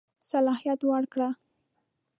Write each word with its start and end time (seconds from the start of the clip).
صلاحیت 0.31 0.79
ورکړ. 0.89 1.21